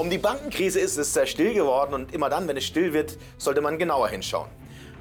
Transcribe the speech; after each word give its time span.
Um 0.00 0.08
die 0.08 0.16
Bankenkrise 0.16 0.80
ist 0.80 0.96
es 0.96 1.12
sehr 1.12 1.26
still 1.26 1.52
geworden 1.52 1.92
und 1.92 2.14
immer 2.14 2.30
dann, 2.30 2.48
wenn 2.48 2.56
es 2.56 2.64
still 2.64 2.94
wird, 2.94 3.18
sollte 3.36 3.60
man 3.60 3.78
genauer 3.78 4.08
hinschauen. 4.08 4.48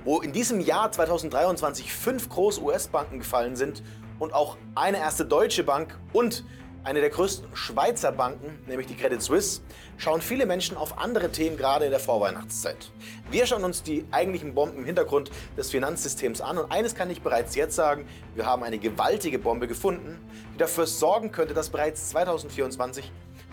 Wo 0.04 0.20
in 0.20 0.34
diesem 0.34 0.60
Jahr 0.60 0.92
2023 0.92 1.94
fünf 1.94 2.28
große 2.28 2.62
US-Banken 2.62 3.20
gefallen 3.20 3.56
sind 3.56 3.82
und 4.20 4.34
auch 4.34 4.58
eine 4.76 4.98
erste 4.98 5.24
deutsche 5.24 5.64
Bank 5.64 5.98
und 6.12 6.44
eine 6.84 7.00
der 7.00 7.12
größten 7.12 7.48
Schweizer 7.56 8.12
Banken, 8.12 8.60
nämlich 8.68 8.88
die 8.88 8.96
Credit 8.98 9.22
Suisse, 9.22 9.62
schauen 9.96 10.20
viele 10.20 10.46
Menschen 10.46 10.76
auf 10.76 10.98
andere 10.98 11.32
Themen 11.32 11.56
gerade 11.56 11.86
in 11.86 11.92
der 11.92 12.02
Vorweihnachtszeit. 12.02 12.92
Wir 13.32 13.46
schauen 13.46 13.64
uns 13.64 13.84
die 13.84 14.06
eigentlichen 14.12 14.54
Bomben 14.54 14.80
im 14.80 14.86
Hintergrund 14.86 15.32
des 15.56 15.72
Finanzsystems 15.72 16.42
an 16.42 16.58
und 16.58 16.74
eines 16.74 16.94
kann 16.94 17.10
ich 17.10 17.22
bereits 17.22 17.56
jetzt 17.56 17.78
sagen, 17.78 18.06
wir 18.36 18.46
haben 18.46 18.64
eine 18.64 18.80
gewaltige 18.80 19.40
Bombe 19.40 19.70
gefunden, 19.70 20.20
die 20.54 20.58
dafür 20.58 20.88
sorgen 20.88 21.32
könnte, 21.32 21.54
dass 21.54 21.70
bereits 21.70 22.10
2024 22.10 23.10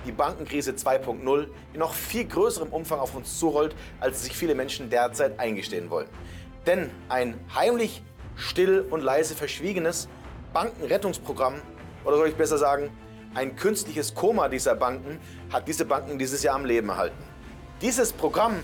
die 0.06 0.12
Bankenkrise 0.12 0.72
2.0 0.72 1.48
in 1.72 1.80
noch 1.80 1.92
viel 1.92 2.24
größerem 2.24 2.68
Umfang 2.68 3.00
auf 3.00 3.14
uns 3.14 3.38
zurollt, 3.38 3.74
als 4.00 4.22
sich 4.24 4.36
viele 4.36 4.54
Menschen 4.54 4.88
derzeit 4.88 5.38
eingestehen 5.38 5.90
wollen. 5.90 6.08
Denn 6.66 6.90
ein 7.08 7.38
heimlich, 7.54 8.02
still 8.36 8.86
und 8.90 9.02
leise 9.02 9.34
verschwiegenes 9.34 10.08
Bankenrettungsprogramm, 10.52 11.60
oder 12.04 12.16
soll 12.16 12.28
ich 12.28 12.36
besser 12.36 12.58
sagen, 12.58 12.90
ein 13.34 13.56
künstliches 13.56 14.14
Koma 14.14 14.48
dieser 14.48 14.74
Banken, 14.74 15.20
hat 15.52 15.68
diese 15.68 15.84
Banken 15.84 16.18
dieses 16.18 16.42
Jahr 16.42 16.54
am 16.54 16.64
Leben 16.64 16.88
erhalten. 16.88 17.22
Dieses 17.82 18.12
Programm 18.12 18.62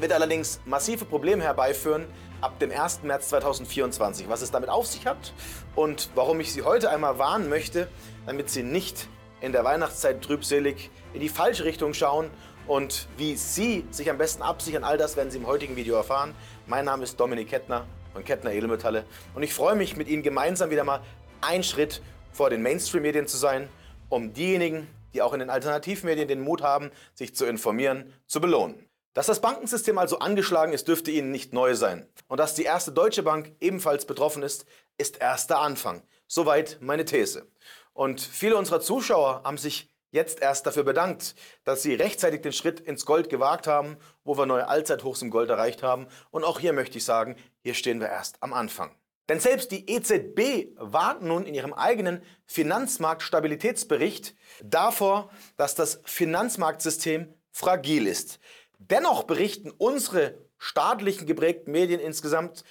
wird 0.00 0.12
allerdings 0.12 0.60
massive 0.64 1.04
Probleme 1.04 1.44
herbeiführen 1.44 2.06
ab 2.40 2.58
dem 2.58 2.72
1. 2.72 3.04
März 3.04 3.28
2024. 3.28 4.28
Was 4.28 4.42
es 4.42 4.50
damit 4.50 4.68
auf 4.68 4.86
sich 4.86 5.06
hat 5.06 5.32
und 5.76 6.10
warum 6.14 6.40
ich 6.40 6.52
Sie 6.52 6.62
heute 6.62 6.90
einmal 6.90 7.18
warnen 7.18 7.48
möchte, 7.48 7.88
damit 8.26 8.50
Sie 8.50 8.64
nicht 8.64 9.08
in 9.42 9.50
der 9.50 9.64
Weihnachtszeit 9.64 10.22
trübselig 10.22 10.90
in 11.12 11.20
die 11.20 11.28
falsche 11.28 11.64
Richtung 11.64 11.94
schauen 11.94 12.30
und 12.68 13.08
wie 13.16 13.34
Sie 13.34 13.84
sich 13.90 14.08
am 14.08 14.16
besten 14.16 14.40
absichern, 14.40 14.84
all 14.84 14.96
das 14.96 15.16
werden 15.16 15.32
Sie 15.32 15.38
im 15.38 15.48
heutigen 15.48 15.74
Video 15.74 15.96
erfahren. 15.96 16.32
Mein 16.68 16.84
Name 16.84 17.02
ist 17.02 17.18
Dominik 17.18 17.48
Kettner 17.48 17.84
von 18.12 18.24
Kettner 18.24 18.52
Edelmetalle 18.52 19.04
und 19.34 19.42
ich 19.42 19.52
freue 19.52 19.74
mich, 19.74 19.96
mit 19.96 20.08
Ihnen 20.08 20.22
gemeinsam 20.22 20.70
wieder 20.70 20.84
mal 20.84 21.00
einen 21.40 21.64
Schritt 21.64 22.02
vor 22.30 22.50
den 22.50 22.62
Mainstream-Medien 22.62 23.26
zu 23.26 23.36
sein, 23.36 23.68
um 24.08 24.32
diejenigen, 24.32 24.86
die 25.12 25.22
auch 25.22 25.32
in 25.32 25.40
den 25.40 25.50
Alternativmedien 25.50 26.28
den 26.28 26.40
Mut 26.40 26.62
haben, 26.62 26.92
sich 27.12 27.34
zu 27.34 27.44
informieren, 27.44 28.14
zu 28.28 28.40
belohnen. 28.40 28.88
Dass 29.12 29.26
das 29.26 29.40
Bankensystem 29.40 29.98
also 29.98 30.20
angeschlagen 30.20 30.72
ist, 30.72 30.86
dürfte 30.88 31.10
Ihnen 31.10 31.32
nicht 31.32 31.52
neu 31.52 31.74
sein. 31.74 32.06
Und 32.28 32.38
dass 32.38 32.54
die 32.54 32.62
erste 32.62 32.92
Deutsche 32.92 33.22
Bank 33.22 33.54
ebenfalls 33.60 34.06
betroffen 34.06 34.42
ist, 34.42 34.64
ist 34.96 35.20
erst 35.20 35.50
der 35.50 35.58
Anfang. 35.58 36.02
Soweit 36.28 36.78
meine 36.80 37.04
These. 37.04 37.46
Und 37.92 38.20
viele 38.20 38.56
unserer 38.56 38.80
Zuschauer 38.80 39.42
haben 39.44 39.58
sich 39.58 39.90
jetzt 40.10 40.40
erst 40.40 40.66
dafür 40.66 40.84
bedankt, 40.84 41.34
dass 41.64 41.82
sie 41.82 41.94
rechtzeitig 41.94 42.42
den 42.42 42.52
Schritt 42.52 42.80
ins 42.80 43.06
Gold 43.06 43.28
gewagt 43.28 43.66
haben, 43.66 43.96
wo 44.24 44.36
wir 44.36 44.46
neue 44.46 44.68
Allzeithochs 44.68 45.22
im 45.22 45.30
Gold 45.30 45.50
erreicht 45.50 45.82
haben. 45.82 46.06
Und 46.30 46.44
auch 46.44 46.60
hier 46.60 46.72
möchte 46.72 46.98
ich 46.98 47.04
sagen, 47.04 47.36
hier 47.62 47.74
stehen 47.74 48.00
wir 48.00 48.08
erst 48.08 48.42
am 48.42 48.52
Anfang. 48.52 48.94
Denn 49.28 49.40
selbst 49.40 49.70
die 49.70 49.88
EZB 49.88 50.74
warnt 50.76 51.22
nun 51.22 51.46
in 51.46 51.54
ihrem 51.54 51.72
eigenen 51.72 52.22
Finanzmarktstabilitätsbericht 52.46 54.34
davor, 54.62 55.30
dass 55.56 55.74
das 55.74 56.00
Finanzmarktsystem 56.04 57.32
fragil 57.50 58.06
ist. 58.06 58.40
Dennoch 58.78 59.22
berichten 59.22 59.70
unsere 59.70 60.38
staatlichen 60.58 61.26
geprägten 61.26 61.72
Medien 61.72 62.00
insgesamt 62.00 62.64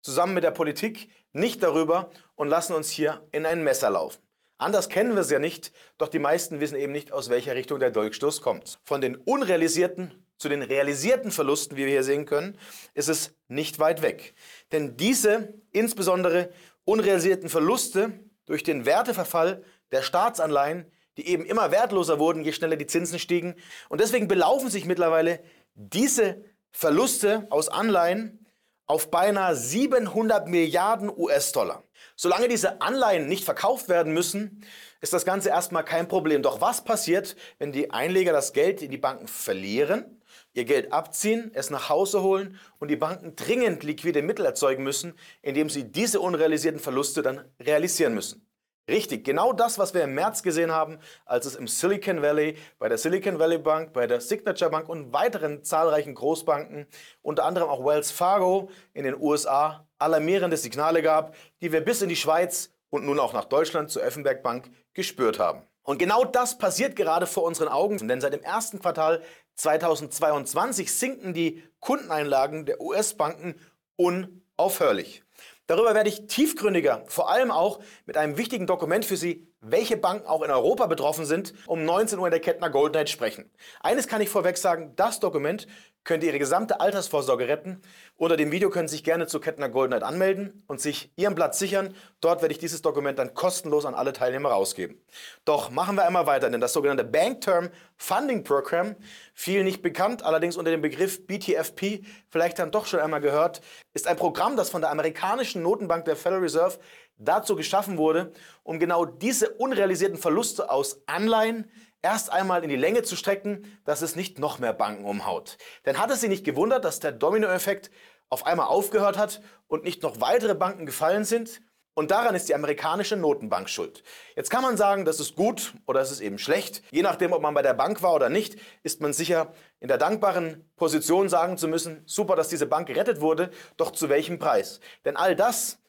zusammen 0.00 0.34
mit 0.34 0.44
der 0.44 0.50
Politik 0.50 1.10
nicht 1.32 1.62
darüber 1.62 2.10
und 2.34 2.48
lassen 2.48 2.74
uns 2.74 2.90
hier 2.90 3.26
in 3.32 3.46
ein 3.46 3.62
Messer 3.62 3.90
laufen. 3.90 4.27
Anders 4.58 4.88
kennen 4.88 5.14
wir 5.14 5.20
es 5.20 5.30
ja 5.30 5.38
nicht, 5.38 5.72
doch 5.98 6.08
die 6.08 6.18
meisten 6.18 6.58
wissen 6.58 6.76
eben 6.76 6.92
nicht, 6.92 7.12
aus 7.12 7.30
welcher 7.30 7.54
Richtung 7.54 7.78
der 7.78 7.92
Dolchstoß 7.92 8.40
kommt. 8.40 8.80
Von 8.84 9.00
den 9.00 9.14
unrealisierten 9.16 10.12
zu 10.36 10.48
den 10.48 10.62
realisierten 10.62 11.30
Verlusten, 11.30 11.76
wie 11.76 11.86
wir 11.86 11.92
hier 11.92 12.04
sehen 12.04 12.26
können, 12.26 12.58
ist 12.94 13.08
es 13.08 13.34
nicht 13.48 13.78
weit 13.78 14.02
weg. 14.02 14.34
Denn 14.72 14.96
diese 14.96 15.54
insbesondere 15.72 16.50
unrealisierten 16.84 17.48
Verluste 17.48 18.12
durch 18.46 18.62
den 18.62 18.86
Werteverfall 18.86 19.64
der 19.92 20.02
Staatsanleihen, 20.02 20.90
die 21.16 21.26
eben 21.28 21.44
immer 21.44 21.70
wertloser 21.70 22.18
wurden, 22.18 22.44
je 22.44 22.52
schneller 22.52 22.76
die 22.76 22.86
Zinsen 22.86 23.18
stiegen. 23.18 23.56
Und 23.88 24.00
deswegen 24.00 24.28
belaufen 24.28 24.70
sich 24.70 24.84
mittlerweile 24.84 25.40
diese 25.74 26.44
Verluste 26.70 27.46
aus 27.50 27.68
Anleihen 27.68 28.46
auf 28.88 29.10
beinahe 29.10 29.54
700 29.54 30.48
Milliarden 30.48 31.10
US-Dollar. 31.14 31.84
Solange 32.16 32.48
diese 32.48 32.80
Anleihen 32.80 33.28
nicht 33.28 33.44
verkauft 33.44 33.88
werden 33.88 34.12
müssen, 34.12 34.64
ist 35.00 35.12
das 35.12 35.26
Ganze 35.26 35.50
erstmal 35.50 35.84
kein 35.84 36.08
Problem. 36.08 36.42
Doch 36.42 36.60
was 36.60 36.82
passiert, 36.82 37.36
wenn 37.58 37.70
die 37.70 37.90
Einleger 37.90 38.32
das 38.32 38.52
Geld 38.54 38.82
in 38.82 38.90
die 38.90 38.98
Banken 38.98 39.28
verlieren, 39.28 40.20
ihr 40.54 40.64
Geld 40.64 40.92
abziehen, 40.92 41.50
es 41.54 41.70
nach 41.70 41.90
Hause 41.90 42.22
holen 42.22 42.58
und 42.78 42.88
die 42.88 42.96
Banken 42.96 43.36
dringend 43.36 43.84
liquide 43.84 44.22
Mittel 44.22 44.46
erzeugen 44.46 44.82
müssen, 44.82 45.14
indem 45.42 45.68
sie 45.68 45.92
diese 45.92 46.20
unrealisierten 46.20 46.80
Verluste 46.80 47.20
dann 47.22 47.44
realisieren 47.60 48.14
müssen? 48.14 48.47
Richtig, 48.88 49.22
genau 49.22 49.52
das, 49.52 49.78
was 49.78 49.92
wir 49.92 50.02
im 50.02 50.14
März 50.14 50.42
gesehen 50.42 50.72
haben, 50.72 50.98
als 51.26 51.44
es 51.44 51.56
im 51.56 51.68
Silicon 51.68 52.22
Valley, 52.22 52.56
bei 52.78 52.88
der 52.88 52.96
Silicon 52.96 53.38
Valley 53.38 53.58
Bank, 53.58 53.92
bei 53.92 54.06
der 54.06 54.22
Signature 54.22 54.70
Bank 54.70 54.88
und 54.88 55.12
weiteren 55.12 55.62
zahlreichen 55.62 56.14
Großbanken, 56.14 56.86
unter 57.20 57.44
anderem 57.44 57.68
auch 57.68 57.84
Wells 57.84 58.10
Fargo 58.10 58.70
in 58.94 59.04
den 59.04 59.14
USA, 59.20 59.86
alarmierende 59.98 60.56
Signale 60.56 61.02
gab, 61.02 61.36
die 61.60 61.70
wir 61.70 61.82
bis 61.82 62.00
in 62.00 62.08
die 62.08 62.16
Schweiz 62.16 62.70
und 62.88 63.04
nun 63.04 63.20
auch 63.20 63.34
nach 63.34 63.44
Deutschland 63.44 63.90
zur 63.90 64.02
Effenberg 64.02 64.42
Bank 64.42 64.70
gespürt 64.94 65.38
haben. 65.38 65.62
Und 65.82 65.98
genau 65.98 66.24
das 66.24 66.56
passiert 66.56 66.96
gerade 66.96 67.26
vor 67.26 67.44
unseren 67.44 67.68
Augen, 67.68 68.08
denn 68.08 68.22
seit 68.22 68.32
dem 68.32 68.42
ersten 68.42 68.78
Quartal 68.78 69.22
2022 69.56 70.90
sinken 70.90 71.34
die 71.34 71.62
Kundeneinlagen 71.80 72.64
der 72.64 72.80
US-Banken 72.80 73.54
unaufhörlich. 73.96 75.24
Darüber 75.68 75.94
werde 75.94 76.08
ich 76.08 76.26
tiefgründiger, 76.26 77.04
vor 77.08 77.30
allem 77.30 77.50
auch 77.50 77.80
mit 78.06 78.16
einem 78.16 78.38
wichtigen 78.38 78.66
Dokument 78.66 79.04
für 79.04 79.18
Sie, 79.18 79.46
welche 79.60 79.96
Banken 79.96 80.26
auch 80.26 80.42
in 80.42 80.50
Europa 80.50 80.86
betroffen 80.86 81.24
sind, 81.24 81.52
um 81.66 81.84
19 81.84 82.18
Uhr 82.18 82.26
in 82.26 82.30
der 82.30 82.40
Kettner 82.40 82.70
Gold 82.70 82.94
Night 82.94 83.10
sprechen. 83.10 83.50
Eines 83.80 84.06
kann 84.06 84.20
ich 84.20 84.28
vorweg 84.28 84.56
sagen, 84.56 84.92
das 84.96 85.20
Dokument 85.20 85.66
könnte 86.04 86.26
Ihre 86.26 86.38
gesamte 86.38 86.80
Altersvorsorge 86.80 87.48
retten. 87.48 87.82
Unter 88.16 88.38
dem 88.38 88.50
Video 88.50 88.70
können 88.70 88.88
Sie 88.88 88.96
sich 88.96 89.04
gerne 89.04 89.26
zu 89.26 89.40
Kettner 89.40 89.68
Gold 89.68 89.90
Night 89.90 90.02
anmelden 90.02 90.62
und 90.66 90.80
sich 90.80 91.12
Ihren 91.16 91.34
Platz 91.34 91.58
sichern. 91.58 91.94
Dort 92.22 92.40
werde 92.40 92.52
ich 92.52 92.58
dieses 92.58 92.80
Dokument 92.80 93.18
dann 93.18 93.34
kostenlos 93.34 93.84
an 93.84 93.94
alle 93.94 94.14
Teilnehmer 94.14 94.48
rausgeben. 94.50 94.98
Doch 95.44 95.70
machen 95.70 95.96
wir 95.96 96.06
einmal 96.06 96.26
weiter, 96.26 96.48
denn 96.48 96.62
das 96.62 96.72
sogenannte 96.72 97.04
Bank 97.04 97.42
Term 97.42 97.68
Funding 97.96 98.42
Program, 98.42 98.96
viel 99.34 99.64
nicht 99.64 99.82
bekannt, 99.82 100.22
allerdings 100.22 100.56
unter 100.56 100.70
dem 100.70 100.80
Begriff 100.80 101.26
BTFP, 101.26 102.04
vielleicht 102.30 102.58
dann 102.58 102.70
doch 102.70 102.86
schon 102.86 103.00
einmal 103.00 103.20
gehört, 103.20 103.60
ist 103.92 104.06
ein 104.06 104.16
Programm, 104.16 104.56
das 104.56 104.70
von 104.70 104.80
der 104.80 104.90
amerikanischen 104.90 105.62
Notenbank 105.62 106.04
der 106.06 106.16
Federal 106.16 106.40
Reserve 106.40 106.78
dazu 107.18 107.56
geschaffen 107.56 107.98
wurde, 107.98 108.32
um 108.62 108.78
genau 108.78 109.04
diese 109.04 109.50
unrealisierten 109.50 110.18
Verluste 110.18 110.70
aus 110.70 111.02
Anleihen 111.06 111.70
erst 112.02 112.30
einmal 112.30 112.62
in 112.62 112.70
die 112.70 112.76
Länge 112.76 113.02
zu 113.02 113.16
strecken, 113.16 113.78
dass 113.84 114.02
es 114.02 114.16
nicht 114.16 114.38
noch 114.38 114.58
mehr 114.58 114.72
Banken 114.72 115.04
umhaut. 115.04 115.58
Denn 115.84 115.98
hat 115.98 116.10
es 116.10 116.20
Sie 116.20 116.28
nicht 116.28 116.44
gewundert, 116.44 116.84
dass 116.84 117.00
der 117.00 117.12
Dominoeffekt 117.12 117.90
auf 118.28 118.46
einmal 118.46 118.66
aufgehört 118.66 119.18
hat 119.18 119.40
und 119.66 119.84
nicht 119.84 120.02
noch 120.02 120.20
weitere 120.20 120.54
Banken 120.54 120.86
gefallen 120.86 121.24
sind? 121.24 121.60
Und 121.94 122.12
daran 122.12 122.36
ist 122.36 122.48
die 122.48 122.54
amerikanische 122.54 123.16
Notenbank 123.16 123.68
schuld. 123.68 124.04
Jetzt 124.36 124.50
kann 124.50 124.62
man 124.62 124.76
sagen, 124.76 125.04
das 125.04 125.18
ist 125.18 125.34
gut 125.34 125.74
oder 125.84 126.00
es 126.00 126.12
ist 126.12 126.20
eben 126.20 126.38
schlecht. 126.38 126.84
Je 126.92 127.02
nachdem, 127.02 127.32
ob 127.32 127.42
man 127.42 127.54
bei 127.54 127.62
der 127.62 127.74
Bank 127.74 128.02
war 128.02 128.14
oder 128.14 128.28
nicht, 128.28 128.56
ist 128.84 129.00
man 129.00 129.12
sicher 129.12 129.52
in 129.80 129.88
der 129.88 129.98
dankbaren 129.98 130.70
Position 130.76 131.28
sagen 131.28 131.58
zu 131.58 131.66
müssen, 131.66 132.04
super, 132.06 132.36
dass 132.36 132.46
diese 132.46 132.66
Bank 132.66 132.86
gerettet 132.86 133.20
wurde, 133.20 133.50
doch 133.76 133.90
zu 133.90 134.08
welchem 134.08 134.38
Preis? 134.38 134.78
Denn 135.04 135.16
all 135.16 135.34
das 135.34 135.80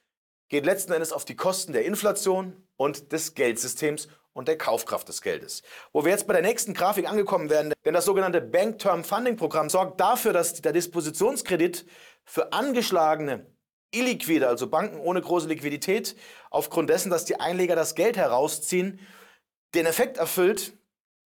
geht 0.50 0.66
letzten 0.66 0.92
Endes 0.92 1.14
auf 1.14 1.26
die 1.26 1.36
Kosten 1.36 1.74
der 1.74 1.86
Inflation 1.86 2.62
und 2.76 3.12
des 3.12 3.36
Geldsystems 3.36 4.10
und 4.34 4.48
der 4.48 4.58
Kaufkraft 4.58 5.08
des 5.08 5.22
Geldes. 5.22 5.64
Wo 5.94 6.04
wir 6.04 6.12
jetzt 6.12 6.28
bei 6.28 6.34
der 6.34 6.42
nächsten 6.42 6.74
Grafik 6.74 7.10
angekommen 7.10 7.50
werden, 7.50 7.74
denn 7.86 7.94
das 7.94 8.06
sogenannte 8.06 8.42
Bank 8.42 8.80
Term 8.80 9.04
Funding 9.04 9.38
Programm 9.38 9.70
sorgt 9.70 10.00
dafür, 10.00 10.34
dass 10.34 10.62
der 10.62 10.74
Dispositionskredit 10.74 11.86
für 12.26 12.54
angeschlagene 12.54 13.46
illiquide, 13.92 14.48
also 14.48 14.68
Banken 14.68 15.00
ohne 15.00 15.22
große 15.22 15.48
Liquidität, 15.48 16.16
aufgrund 16.52 16.90
dessen, 16.90 17.10
dass 17.10 17.26
die 17.26 17.40
Einleger 17.40 17.76
das 17.76 17.96
Geld 17.96 18.18
herausziehen, 18.18 19.00
den 19.74 19.86
Effekt 19.86 20.18
erfüllt, 20.18 20.74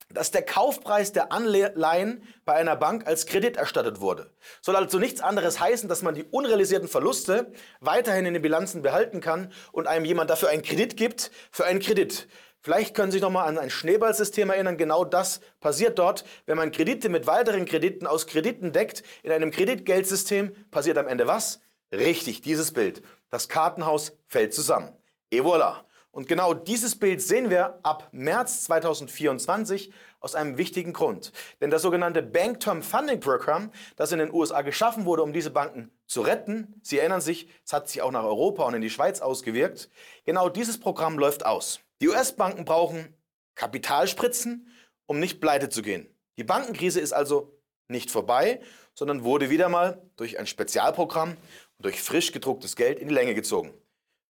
dass 0.09 0.31
der 0.31 0.43
Kaufpreis 0.43 1.11
der 1.11 1.31
Anleihen 1.31 2.23
bei 2.45 2.53
einer 2.53 2.75
Bank 2.75 3.07
als 3.07 3.25
Kredit 3.25 3.57
erstattet 3.57 4.01
wurde. 4.01 4.31
Soll 4.61 4.75
also 4.75 4.99
nichts 4.99 5.21
anderes 5.21 5.59
heißen, 5.59 5.89
dass 5.89 6.01
man 6.01 6.15
die 6.15 6.23
unrealisierten 6.23 6.87
Verluste 6.87 7.51
weiterhin 7.79 8.25
in 8.25 8.33
den 8.33 8.43
Bilanzen 8.43 8.81
behalten 8.81 9.21
kann 9.21 9.51
und 9.71 9.87
einem 9.87 10.05
jemand 10.05 10.29
dafür 10.29 10.49
einen 10.49 10.63
Kredit 10.63 10.97
gibt 10.97 11.31
für 11.51 11.65
einen 11.65 11.79
Kredit. 11.79 12.27
Vielleicht 12.61 12.95
können 12.95 13.11
Sie 13.11 13.17
sich 13.17 13.21
nochmal 13.21 13.49
an 13.49 13.57
ein 13.57 13.69
Schneeballsystem 13.69 14.49
erinnern. 14.49 14.77
Genau 14.77 15.03
das 15.03 15.41
passiert 15.59 15.99
dort. 15.99 16.23
Wenn 16.45 16.55
man 16.55 16.71
Kredite 16.71 17.09
mit 17.09 17.27
weiteren 17.27 17.65
Krediten 17.65 18.07
aus 18.07 18.25
Krediten 18.25 18.71
deckt, 18.71 19.03
in 19.21 19.33
einem 19.33 19.51
Kreditgeldsystem, 19.51 20.55
passiert 20.71 20.97
am 20.97 21.07
Ende 21.07 21.27
was? 21.27 21.59
Richtig, 21.91 22.41
dieses 22.41 22.71
Bild. 22.71 23.03
Das 23.29 23.49
Kartenhaus 23.49 24.13
fällt 24.27 24.53
zusammen. 24.53 24.95
Et 25.29 25.41
voilà. 25.41 25.83
Und 26.13 26.27
genau 26.27 26.53
dieses 26.53 26.95
Bild 26.95 27.23
sehen 27.23 27.49
wir 27.49 27.79
ab 27.81 28.07
März 28.11 28.65
2024 28.65 29.91
aus 30.19 30.35
einem 30.35 30.59
wichtigen 30.59 30.93
Grund. 30.93 31.31
Denn 31.59 31.71
das 31.71 31.81
sogenannte 31.81 32.21
Bank 32.21 32.59
Term 32.59 32.83
Funding 32.83 33.19
Program, 33.19 33.71
das 33.95 34.11
in 34.11 34.19
den 34.19 34.31
USA 34.31 34.61
geschaffen 34.61 35.05
wurde, 35.05 35.23
um 35.23 35.33
diese 35.33 35.49
Banken 35.49 35.89
zu 36.05 36.21
retten, 36.21 36.79
Sie 36.83 36.99
erinnern 36.99 37.19
sich, 37.19 37.49
es 37.65 37.73
hat 37.73 37.89
sich 37.89 38.03
auch 38.03 38.11
nach 38.11 38.23
Europa 38.23 38.63
und 38.63 38.75
in 38.75 38.83
die 38.83 38.91
Schweiz 38.91 39.21
ausgewirkt, 39.21 39.89
genau 40.23 40.49
dieses 40.49 40.79
Programm 40.79 41.17
läuft 41.17 41.47
aus. 41.47 41.79
Die 41.99 42.09
US-Banken 42.09 42.63
brauchen 42.63 43.17
Kapitalspritzen, 43.55 44.67
um 45.07 45.19
nicht 45.19 45.41
pleite 45.41 45.69
zu 45.69 45.81
gehen. 45.81 46.07
Die 46.37 46.43
Bankenkrise 46.43 46.99
ist 46.99 47.13
also 47.13 47.59
nicht 47.87 48.11
vorbei, 48.11 48.61
sondern 48.93 49.23
wurde 49.23 49.49
wieder 49.49 49.67
mal 49.67 49.99
durch 50.15 50.37
ein 50.37 50.45
Spezialprogramm 50.45 51.31
und 51.31 51.85
durch 51.85 52.03
frisch 52.03 52.31
gedrucktes 52.31 52.75
Geld 52.75 52.99
in 52.99 53.07
die 53.07 53.15
Länge 53.15 53.33
gezogen. 53.33 53.73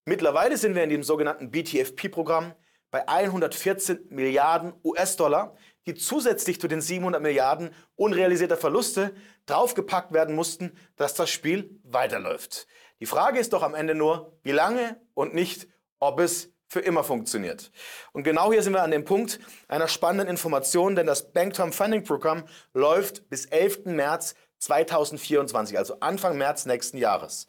Mittlerweile 0.06 0.56
sind 0.56 0.74
wir 0.74 0.84
in 0.84 0.90
dem 0.90 1.02
sogenannten 1.02 1.50
BTFP-Programm 1.50 2.54
bei 2.90 3.08
114 3.08 4.06
Milliarden 4.10 4.74
US-Dollar, 4.84 5.56
die 5.86 5.94
zusätzlich 5.94 6.60
zu 6.60 6.68
den 6.68 6.80
700 6.80 7.22
Milliarden 7.22 7.70
unrealisierter 7.96 8.56
Verluste 8.56 9.14
draufgepackt 9.46 10.12
werden 10.12 10.34
mussten, 10.34 10.78
dass 10.96 11.14
das 11.14 11.30
Spiel 11.30 11.80
weiterläuft. 11.84 12.66
Die 13.00 13.06
Frage 13.06 13.38
ist 13.38 13.52
doch 13.52 13.62
am 13.62 13.74
Ende 13.74 13.94
nur, 13.94 14.38
wie 14.42 14.52
lange 14.52 15.00
und 15.14 15.34
nicht, 15.34 15.68
ob 15.98 16.20
es 16.20 16.52
für 16.68 16.80
immer 16.80 17.04
funktioniert. 17.04 17.70
Und 18.12 18.24
genau 18.24 18.52
hier 18.52 18.62
sind 18.62 18.72
wir 18.72 18.82
an 18.82 18.90
dem 18.90 19.04
Punkt 19.04 19.38
einer 19.68 19.88
spannenden 19.88 20.28
Information, 20.28 20.96
denn 20.96 21.06
das 21.06 21.32
Bank 21.32 21.54
Term 21.54 21.72
Funding 21.72 22.04
Programm 22.04 22.44
läuft 22.72 23.28
bis 23.28 23.46
11. 23.46 23.86
März 23.86 24.34
2024, 24.58 25.78
also 25.78 25.98
Anfang 26.00 26.36
März 26.38 26.66
nächsten 26.66 26.98
Jahres. 26.98 27.46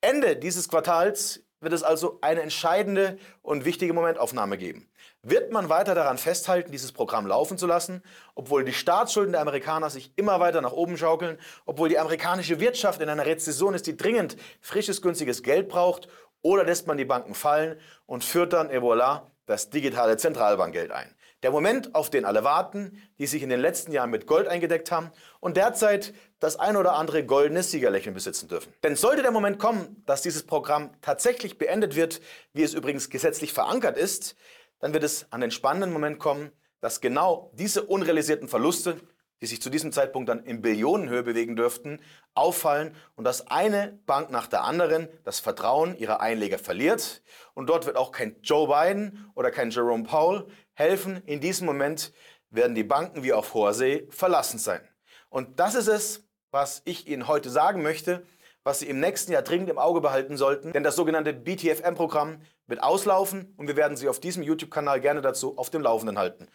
Ende 0.00 0.36
dieses 0.36 0.68
Quartals 0.68 1.45
wird 1.66 1.74
es 1.74 1.82
also 1.82 2.18
eine 2.20 2.42
entscheidende 2.42 3.18
und 3.42 3.64
wichtige 3.64 3.92
Momentaufnahme 3.92 4.56
geben. 4.56 4.88
Wird 5.22 5.50
man 5.50 5.68
weiter 5.68 5.96
daran 5.96 6.16
festhalten, 6.16 6.70
dieses 6.70 6.92
Programm 6.92 7.26
laufen 7.26 7.58
zu 7.58 7.66
lassen, 7.66 8.04
obwohl 8.36 8.64
die 8.64 8.72
Staatsschulden 8.72 9.32
der 9.32 9.40
Amerikaner 9.40 9.90
sich 9.90 10.12
immer 10.14 10.38
weiter 10.38 10.60
nach 10.60 10.70
oben 10.70 10.96
schaukeln, 10.96 11.38
obwohl 11.64 11.88
die 11.88 11.98
amerikanische 11.98 12.60
Wirtschaft 12.60 13.00
in 13.00 13.08
einer 13.08 13.26
Rezession 13.26 13.74
ist, 13.74 13.88
die 13.88 13.96
dringend 13.96 14.36
frisches, 14.60 15.02
günstiges 15.02 15.42
Geld 15.42 15.68
braucht, 15.68 16.06
oder 16.42 16.62
lässt 16.62 16.86
man 16.86 16.98
die 16.98 17.04
Banken 17.04 17.34
fallen 17.34 17.80
und 18.06 18.22
führt 18.22 18.52
dann, 18.52 18.70
et 18.70 18.80
voilà, 18.80 19.22
das 19.46 19.70
digitale 19.70 20.16
Zentralbankgeld 20.18 20.92
ein? 20.92 21.15
Der 21.42 21.50
Moment, 21.50 21.94
auf 21.94 22.08
den 22.08 22.24
alle 22.24 22.44
warten, 22.44 23.02
die 23.18 23.26
sich 23.26 23.42
in 23.42 23.50
den 23.50 23.60
letzten 23.60 23.92
Jahren 23.92 24.10
mit 24.10 24.26
Gold 24.26 24.48
eingedeckt 24.48 24.90
haben 24.90 25.10
und 25.38 25.56
derzeit 25.56 26.14
das 26.40 26.58
ein 26.58 26.76
oder 26.76 26.94
andere 26.94 27.24
goldene 27.24 27.62
Siegerlächeln 27.62 28.14
besitzen 28.14 28.48
dürfen. 28.48 28.72
Denn 28.82 28.96
sollte 28.96 29.22
der 29.22 29.30
Moment 29.30 29.58
kommen, 29.58 30.02
dass 30.06 30.22
dieses 30.22 30.46
Programm 30.46 30.90
tatsächlich 31.02 31.58
beendet 31.58 31.94
wird, 31.94 32.20
wie 32.54 32.62
es 32.62 32.74
übrigens 32.74 33.10
gesetzlich 33.10 33.52
verankert 33.52 33.98
ist, 33.98 34.34
dann 34.80 34.94
wird 34.94 35.04
es 35.04 35.30
an 35.30 35.40
den 35.40 35.50
spannenden 35.50 35.92
Moment 35.92 36.18
kommen, 36.18 36.52
dass 36.80 37.00
genau 37.00 37.50
diese 37.54 37.84
unrealisierten 37.84 38.48
Verluste 38.48 39.00
die 39.40 39.46
sich 39.46 39.60
zu 39.60 39.70
diesem 39.70 39.92
Zeitpunkt 39.92 40.28
dann 40.28 40.44
in 40.44 40.62
Billionenhöhe 40.62 41.22
bewegen 41.22 41.56
dürften, 41.56 42.00
auffallen 42.34 42.94
und 43.16 43.24
dass 43.24 43.48
eine 43.48 43.98
Bank 44.06 44.30
nach 44.30 44.46
der 44.46 44.64
anderen 44.64 45.08
das 45.24 45.40
Vertrauen 45.40 45.96
ihrer 45.98 46.20
Einleger 46.20 46.58
verliert. 46.58 47.22
Und 47.54 47.68
dort 47.68 47.86
wird 47.86 47.96
auch 47.96 48.12
kein 48.12 48.36
Joe 48.42 48.68
Biden 48.68 49.30
oder 49.34 49.50
kein 49.50 49.70
Jerome 49.70 50.04
Powell 50.04 50.46
helfen. 50.76 51.22
In 51.26 51.40
diesem 51.40 51.66
Moment 51.66 52.12
werden 52.50 52.76
die 52.76 52.84
Banken 52.84 53.24
wie 53.24 53.32
auf 53.32 53.52
hoher 53.54 53.74
See 53.74 54.06
verlassen 54.10 54.58
sein. 54.58 54.80
Und 55.28 55.58
das 55.58 55.74
ist 55.74 55.88
es, 55.88 56.24
was 56.52 56.82
ich 56.84 57.08
Ihnen 57.08 57.26
heute 57.26 57.50
sagen 57.50 57.82
möchte, 57.82 58.24
was 58.62 58.80
Sie 58.80 58.88
im 58.88 59.00
nächsten 59.00 59.32
Jahr 59.32 59.42
dringend 59.42 59.70
im 59.70 59.78
Auge 59.78 60.00
behalten 60.00 60.36
sollten. 60.36 60.72
Denn 60.72 60.82
das 60.82 60.96
sogenannte 60.96 61.32
BTFM-Programm 61.32 62.40
wird 62.66 62.82
auslaufen 62.82 63.54
und 63.56 63.68
wir 63.68 63.76
werden 63.76 63.96
Sie 63.96 64.08
auf 64.08 64.20
diesem 64.20 64.42
YouTube-Kanal 64.42 65.00
gerne 65.00 65.22
dazu 65.22 65.56
auf 65.56 65.70
dem 65.70 65.82
Laufenden 65.82 66.18
halten. 66.18 66.48